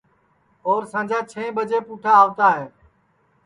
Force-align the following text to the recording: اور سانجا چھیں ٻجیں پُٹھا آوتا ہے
اور 0.67 0.81
سانجا 0.91 1.19
چھیں 1.31 1.49
ٻجیں 1.55 1.85
پُٹھا 1.87 2.11
آوتا 2.21 2.47
ہے 2.57 2.65